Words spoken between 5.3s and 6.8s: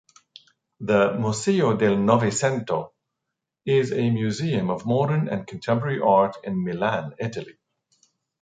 contemporary art in